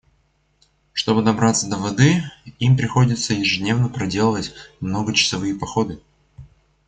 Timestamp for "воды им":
1.77-2.75